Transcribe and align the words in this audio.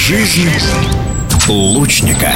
Жизнь 0.00 0.48
лучника. 1.46 2.32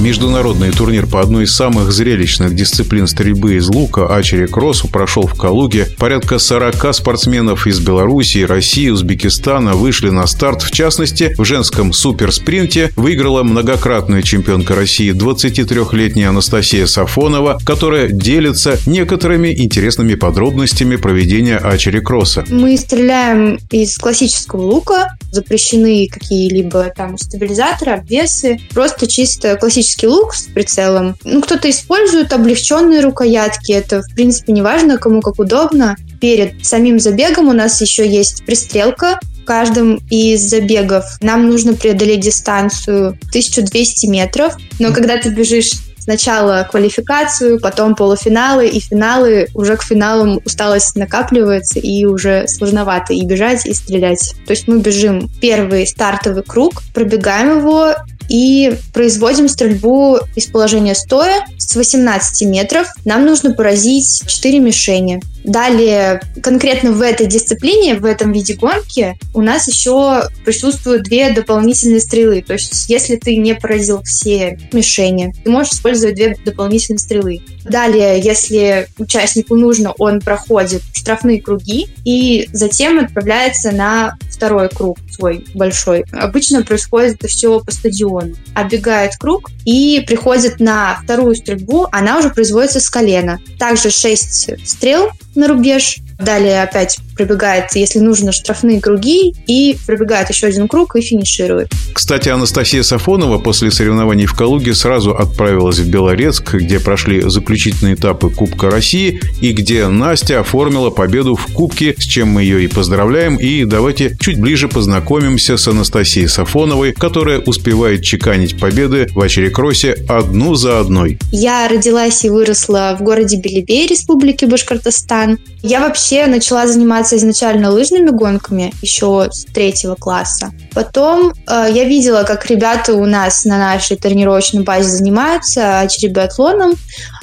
Международный 0.00 0.70
турнир 0.70 1.06
по 1.06 1.20
одной 1.20 1.44
из 1.44 1.54
самых 1.54 1.92
зрелищных 1.92 2.54
дисциплин 2.54 3.06
стрельбы 3.06 3.54
из 3.54 3.68
лука 3.68 4.14
Ачери 4.14 4.46
Кроссу 4.46 4.88
прошел 4.88 5.26
в 5.26 5.34
Калуге. 5.34 5.86
Порядка 5.98 6.38
40 6.38 6.94
спортсменов 6.94 7.66
из 7.66 7.80
Беларуси, 7.80 8.44
России, 8.44 8.90
Узбекистана 8.90 9.74
вышли 9.74 10.10
на 10.10 10.26
старт. 10.26 10.62
В 10.62 10.70
частности, 10.72 11.34
в 11.38 11.44
женском 11.44 11.92
суперспринте 11.92 12.90
выиграла 12.96 13.42
многократная 13.42 14.22
чемпионка 14.22 14.74
России 14.74 15.12
23-летняя 15.12 16.28
Анастасия 16.28 16.86
Сафонова, 16.86 17.58
которая 17.64 18.08
делится 18.08 18.78
некоторыми 18.86 19.54
интересными 19.54 20.14
подробностями 20.14 20.96
проведения 20.96 21.56
Ачери 21.56 22.00
Кросса. 22.00 22.44
Мы 22.50 22.76
стреляем 22.76 23.58
из 23.70 23.96
классического 23.96 24.62
лука, 24.62 25.16
запрещены 25.34 26.08
какие-либо 26.10 26.92
там 26.96 27.18
стабилизаторы, 27.18 27.92
обвесы, 27.92 28.58
просто 28.72 29.06
чисто 29.06 29.56
классический 29.56 30.06
лук 30.06 30.34
с 30.34 30.44
прицелом. 30.44 31.16
Ну, 31.24 31.42
кто-то 31.42 31.68
использует 31.68 32.32
облегченные 32.32 33.00
рукоятки, 33.00 33.72
это, 33.72 34.02
в 34.02 34.14
принципе, 34.14 34.52
не 34.52 34.62
важно, 34.62 34.98
кому 34.98 35.20
как 35.20 35.38
удобно. 35.38 35.96
Перед 36.20 36.64
самим 36.64 36.98
забегом 36.98 37.48
у 37.48 37.52
нас 37.52 37.80
еще 37.80 38.08
есть 38.08 38.44
пристрелка, 38.46 39.18
в 39.44 39.46
каждом 39.46 40.00
из 40.08 40.40
забегов 40.40 41.04
нам 41.20 41.50
нужно 41.50 41.74
преодолеть 41.74 42.20
дистанцию 42.20 43.18
1200 43.28 44.06
метров, 44.06 44.56
но 44.78 44.90
когда 44.90 45.18
ты 45.18 45.28
бежишь 45.28 45.72
сначала 46.04 46.68
квалификацию, 46.70 47.60
потом 47.60 47.94
полуфиналы 47.94 48.68
и 48.68 48.78
финалы. 48.78 49.48
Уже 49.54 49.76
к 49.76 49.82
финалам 49.82 50.40
усталость 50.44 50.96
накапливается 50.96 51.78
и 51.80 52.04
уже 52.04 52.46
сложновато 52.46 53.14
и 53.14 53.24
бежать, 53.24 53.66
и 53.66 53.74
стрелять. 53.74 54.34
То 54.46 54.52
есть 54.52 54.68
мы 54.68 54.80
бежим 54.80 55.30
первый 55.40 55.86
стартовый 55.86 56.42
круг, 56.42 56.82
пробегаем 56.92 57.58
его 57.58 57.94
и 58.28 58.76
производим 58.92 59.48
стрельбу 59.48 60.18
из 60.34 60.46
положения 60.46 60.94
стоя 60.94 61.44
с 61.58 61.74
18 61.74 62.48
метров. 62.48 62.86
Нам 63.04 63.24
нужно 63.24 63.54
поразить 63.54 64.22
4 64.26 64.60
мишени. 64.60 65.20
Далее, 65.44 66.22
конкретно 66.42 66.92
в 66.92 67.02
этой 67.02 67.26
дисциплине, 67.26 67.96
в 67.96 68.04
этом 68.06 68.32
виде 68.32 68.54
гонки, 68.54 69.16
у 69.34 69.42
нас 69.42 69.68
еще 69.68 70.22
присутствуют 70.44 71.02
две 71.04 71.30
дополнительные 71.30 72.00
стрелы. 72.00 72.42
То 72.42 72.54
есть, 72.54 72.88
если 72.88 73.16
ты 73.16 73.36
не 73.36 73.54
поразил 73.54 74.02
все 74.02 74.58
мишени, 74.72 75.34
ты 75.44 75.50
можешь 75.50 75.74
использовать 75.74 76.14
две 76.14 76.36
дополнительные 76.44 76.98
стрелы. 76.98 77.42
Далее, 77.64 78.20
если 78.20 78.88
участнику 78.98 79.56
нужно, 79.56 79.92
он 79.98 80.20
проходит 80.20 80.82
штрафные 80.92 81.40
круги 81.40 81.88
и 82.04 82.48
затем 82.52 82.98
отправляется 82.98 83.70
на 83.70 84.16
второй 84.30 84.68
круг 84.68 84.98
свой 85.10 85.44
большой. 85.54 86.04
Обычно 86.12 86.62
происходит 86.62 87.16
это 87.16 87.28
все 87.28 87.60
по 87.60 87.70
стадиону. 87.70 88.34
Оббегает 88.54 89.16
круг 89.18 89.50
и 89.64 90.02
приходит 90.06 90.60
на 90.60 91.00
вторую 91.02 91.34
стрельбу, 91.34 91.86
она 91.92 92.18
уже 92.18 92.30
производится 92.30 92.80
с 92.80 92.88
колена. 92.88 93.38
Также 93.58 93.90
6 93.90 94.66
стрел 94.66 95.10
на 95.36 95.48
рубеж, 95.48 95.98
Далее 96.18 96.62
опять 96.62 96.98
пробегает, 97.16 97.66
если 97.74 97.98
нужно, 97.98 98.32
штрафные 98.32 98.80
круги 98.80 99.34
и 99.46 99.76
пробегает 99.86 100.30
еще 100.30 100.46
один 100.46 100.68
круг 100.68 100.96
и 100.96 101.00
финиширует. 101.00 101.70
Кстати, 101.92 102.28
Анастасия 102.28 102.82
Сафонова 102.82 103.38
после 103.38 103.70
соревнований 103.70 104.26
в 104.26 104.34
Калуге 104.34 104.74
сразу 104.74 105.14
отправилась 105.14 105.78
в 105.78 105.88
Белорецк, 105.88 106.54
где 106.54 106.80
прошли 106.80 107.22
заключительные 107.22 107.94
этапы 107.94 108.30
Кубка 108.30 108.70
России 108.70 109.20
и 109.40 109.52
где 109.52 109.86
Настя 109.88 110.40
оформила 110.40 110.90
победу 110.90 111.36
в 111.36 111.46
Кубке, 111.52 111.94
с 111.96 112.02
чем 112.02 112.28
мы 112.28 112.42
ее 112.42 112.64
и 112.64 112.68
поздравляем. 112.68 113.36
И 113.36 113.64
давайте 113.64 114.16
чуть 114.20 114.40
ближе 114.40 114.68
познакомимся 114.68 115.56
с 115.56 115.68
Анастасией 115.68 116.28
Сафоновой, 116.28 116.92
которая 116.92 117.40
успевает 117.40 118.02
чеканить 118.02 118.58
победы 118.58 119.08
в 119.14 119.20
Очерекросе 119.20 119.96
одну 120.08 120.54
за 120.54 120.80
одной. 120.80 121.18
Я 121.30 121.68
родилась 121.68 122.24
и 122.24 122.30
выросла 122.30 122.96
в 122.98 123.02
городе 123.02 123.36
Белебей, 123.36 123.86
Республики 123.86 124.44
Башкортостан. 124.44 125.38
Я 125.62 125.80
вообще 125.80 126.13
начала 126.26 126.66
заниматься 126.66 127.16
изначально 127.16 127.70
лыжными 127.70 128.10
гонками 128.10 128.72
еще 128.82 129.28
с 129.30 129.44
третьего 129.44 129.94
класса. 129.94 130.52
Потом 130.72 131.32
э, 131.46 131.66
я 131.70 131.84
видела, 131.84 132.22
как 132.24 132.46
ребята 132.46 132.94
у 132.94 133.06
нас 133.06 133.44
на 133.44 133.58
нашей 133.58 133.96
тренировочной 133.96 134.62
базе 134.62 134.88
занимаются 134.88 135.86
черебиатлоном. 135.90 136.74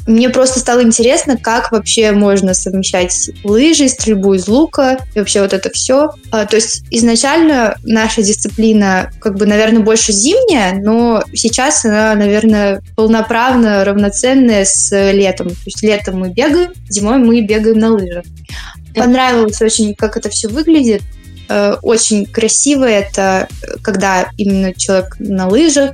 Мне 0.08 0.30
просто 0.30 0.60
стало 0.60 0.84
интересно, 0.84 1.38
как 1.38 1.72
вообще 1.72 2.12
можно 2.12 2.54
совмещать 2.54 3.30
лыжи, 3.44 3.88
стрельбу 3.88 4.34
из 4.34 4.48
лука 4.48 4.98
и 5.14 5.20
вообще 5.20 5.42
вот 5.42 5.54
это 5.54 5.70
все. 5.70 6.12
Э, 6.32 6.46
то 6.46 6.56
есть 6.56 6.84
изначально 6.90 7.76
наша 7.84 8.22
дисциплина, 8.22 9.12
как 9.20 9.36
бы, 9.36 9.46
наверное, 9.46 9.82
больше 9.82 10.12
зимняя, 10.12 10.74
но 10.74 11.24
сейчас 11.34 11.86
она, 11.86 12.16
наверное, 12.16 12.82
полноправно 12.96 13.84
равноценная 13.86 14.66
с 14.66 14.92
летом. 15.12 15.50
То 15.50 15.56
есть 15.66 15.84
летом 15.84 16.20
мы 16.20 16.30
бегаем, 16.30 16.72
зимой 16.90 17.18
мы 17.18 17.42
бегаем 17.42 17.80
на 17.80 17.92
лыжах. 17.92 18.24
Понравилось 18.96 19.62
очень, 19.62 19.96
как 19.96 20.18
это 20.18 20.30
все 20.30 20.48
выглядит. 20.48 21.02
Э, 21.50 21.76
очень 21.82 22.26
красиво 22.26 22.86
это, 22.86 23.48
когда 23.82 24.30
именно 24.38 24.74
человек 24.74 25.16
на 25.20 25.48
лыжах 25.48 25.92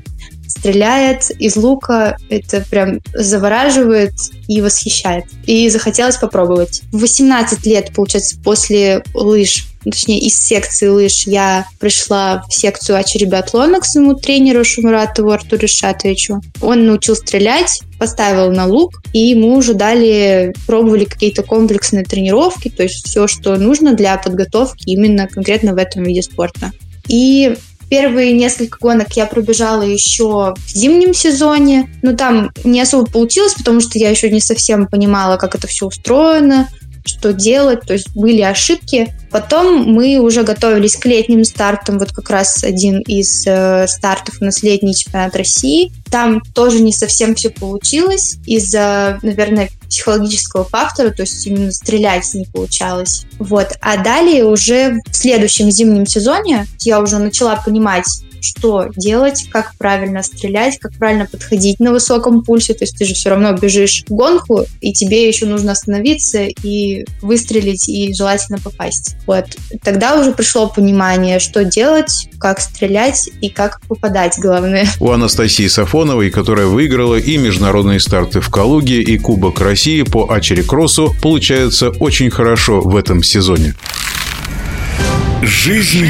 стреляет 0.48 1.30
из 1.32 1.56
лука. 1.56 2.18
Это 2.30 2.64
прям 2.70 3.00
завораживает 3.14 4.14
и 4.48 4.62
восхищает. 4.62 5.26
И 5.46 5.70
захотелось 5.70 6.18
попробовать. 6.18 6.82
В 6.92 7.00
18 7.00 7.66
лет, 7.66 7.92
получается, 7.94 8.38
после 8.44 9.04
лыж 9.14 9.66
точнее, 9.84 10.20
из 10.20 10.38
секции 10.38 10.88
лыж 10.88 11.28
я 11.28 11.66
пришла 11.80 12.44
в 12.48 12.54
секцию 12.54 12.98
ачеребиатлона 12.98 13.80
к 13.80 13.86
своему 13.86 14.16
тренеру 14.16 14.64
Шумуратову 14.64 15.32
Артуру 15.32 15.68
Шатовичу. 15.68 16.42
Он 16.62 16.86
научил 16.86 17.16
стрелять, 17.16 17.82
поставил 18.00 18.52
на 18.52 18.66
лук, 18.66 19.02
и 19.14 19.36
мы 19.36 19.56
уже 19.56 19.74
дали, 19.74 20.54
пробовали 20.66 21.06
какие-то 21.06 21.44
комплексные 21.44 22.04
тренировки, 22.04 22.70
то 22.70 22.84
есть 22.84 23.06
все, 23.06 23.28
что 23.28 23.56
нужно 23.58 23.94
для 23.94 24.18
подготовки 24.18 24.84
именно 24.90 25.28
конкретно 25.28 25.74
в 25.74 25.78
этом 25.78 26.04
виде 26.04 26.22
спорта. 26.22 26.72
И 27.08 27.56
Первые 27.90 28.34
несколько 28.34 28.80
гонок 28.80 29.14
я 29.16 29.26
пробежала 29.26 29.82
еще 29.82 30.54
в 30.56 30.70
зимнем 30.70 31.14
сезоне, 31.14 31.90
но 32.02 32.14
там 32.14 32.52
не 32.66 32.82
особо 32.82 33.10
получилось, 33.10 33.54
потому 33.54 33.80
что 33.80 33.98
я 33.98 34.10
еще 34.10 34.30
не 34.30 34.42
совсем 34.42 34.88
понимала, 34.88 35.38
как 35.38 35.56
это 35.56 35.68
все 35.68 35.88
устроено, 35.88 36.68
что 37.06 37.32
делать, 37.32 37.82
то 37.88 37.94
есть 37.94 38.14
были 38.14 38.42
ошибки. 38.42 39.16
Потом 39.38 39.84
мы 39.94 40.18
уже 40.18 40.42
готовились 40.42 40.96
к 40.96 41.06
летним 41.06 41.44
стартам, 41.44 42.00
вот 42.00 42.12
как 42.12 42.28
раз 42.32 42.64
один 42.64 43.02
из 43.02 43.46
э, 43.46 43.86
стартов 43.88 44.38
у 44.42 44.46
нас 44.46 44.64
летний 44.64 44.96
чемпионат 44.96 45.36
России. 45.36 45.92
Там 46.10 46.42
тоже 46.56 46.82
не 46.82 46.92
совсем 46.92 47.36
все 47.36 47.52
получилось 47.52 48.38
из-за, 48.48 49.20
наверное, 49.22 49.70
психологического 49.88 50.64
фактора, 50.64 51.12
то 51.12 51.22
есть 51.22 51.46
именно 51.46 51.72
стрелять 51.72 52.34
не 52.34 52.46
получалось. 52.46 53.28
Вот. 53.38 53.74
А 53.80 53.98
далее 53.98 54.44
уже 54.44 55.02
в 55.06 55.16
следующем 55.16 55.70
зимнем 55.70 56.08
сезоне 56.08 56.66
я 56.80 57.00
уже 57.00 57.20
начала 57.20 57.58
понимать, 57.58 58.08
что 58.42 58.90
делать, 58.96 59.48
как 59.52 59.76
правильно 59.78 60.24
стрелять, 60.24 60.80
как 60.80 60.94
правильно 60.94 61.26
подходить 61.26 61.80
на 61.80 61.92
высоком 61.92 62.44
пульсе. 62.44 62.74
То 62.74 62.84
есть 62.84 62.98
ты 62.98 63.06
же 63.06 63.14
все 63.14 63.30
равно 63.30 63.54
бежишь 63.54 64.04
в 64.08 64.14
гонку, 64.14 64.66
и 64.82 64.94
тебе 64.94 65.28
еще 65.28 65.46
нужно 65.46 65.74
остановиться 65.74 66.44
и 66.44 67.06
выстрелить, 67.22 67.88
и 67.90 68.14
желательно 68.14 68.60
попасть. 68.60 69.16
Вот. 69.28 69.46
Тогда 69.84 70.20
уже 70.20 70.32
пришло 70.32 70.68
понимание, 70.68 71.40
что 71.40 71.66
делать, 71.66 72.30
как 72.40 72.62
стрелять 72.62 73.30
и 73.42 73.50
как 73.50 73.82
попадать, 73.82 74.40
главное. 74.40 74.88
У 75.00 75.12
Анастасии 75.12 75.68
Сафоновой, 75.68 76.32
которая 76.32 76.68
выиграла 76.68 77.16
и 77.16 77.38
международные 77.38 78.00
старты 78.00 78.40
в 78.40 78.50
Калуге, 78.50 79.02
и 79.02 79.18
Кубок 79.18 79.60
России 79.60 80.04
по 80.04 80.32
Ачерекроссу, 80.32 81.14
получается 81.22 81.90
очень 81.90 82.30
хорошо 82.30 82.82
в 82.82 82.96
этом 82.96 83.22
сезоне. 83.22 83.76
Жизнь 85.44 86.10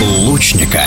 лучника. 0.00 0.84